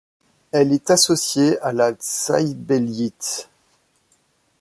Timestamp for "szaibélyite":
1.99-3.49